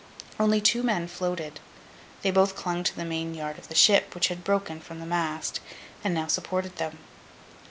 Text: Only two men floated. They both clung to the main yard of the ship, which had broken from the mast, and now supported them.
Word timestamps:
Only 0.39 0.61
two 0.61 0.81
men 0.81 1.07
floated. 1.07 1.59
They 2.23 2.31
both 2.31 2.55
clung 2.55 2.83
to 2.85 2.95
the 2.95 3.05
main 3.05 3.35
yard 3.35 3.59
of 3.59 3.67
the 3.67 3.75
ship, 3.75 4.15
which 4.15 4.29
had 4.29 4.43
broken 4.43 4.79
from 4.79 4.99
the 4.99 5.05
mast, 5.05 5.59
and 6.03 6.11
now 6.15 6.25
supported 6.25 6.77
them. 6.77 6.97